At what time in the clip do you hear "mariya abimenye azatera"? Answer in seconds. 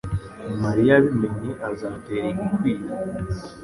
0.63-2.25